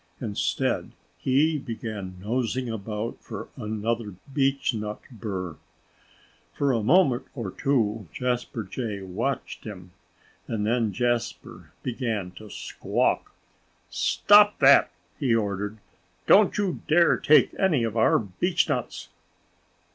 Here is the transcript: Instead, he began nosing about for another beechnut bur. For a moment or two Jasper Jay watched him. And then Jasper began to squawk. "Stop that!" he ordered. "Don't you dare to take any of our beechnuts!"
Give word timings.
Instead, 0.19 0.93
he 1.19 1.59
began 1.59 2.17
nosing 2.19 2.67
about 2.71 3.19
for 3.21 3.49
another 3.55 4.15
beechnut 4.33 4.99
bur. 5.11 5.57
For 6.55 6.71
a 6.71 6.81
moment 6.81 7.27
or 7.35 7.51
two 7.51 8.07
Jasper 8.11 8.63
Jay 8.63 9.03
watched 9.03 9.63
him. 9.63 9.91
And 10.47 10.65
then 10.65 10.91
Jasper 10.91 11.69
began 11.83 12.31
to 12.31 12.49
squawk. 12.49 13.31
"Stop 13.91 14.57
that!" 14.57 14.89
he 15.19 15.35
ordered. 15.35 15.77
"Don't 16.25 16.57
you 16.57 16.81
dare 16.87 17.17
to 17.17 17.27
take 17.27 17.53
any 17.59 17.83
of 17.83 17.95
our 17.95 18.17
beechnuts!" 18.17 19.09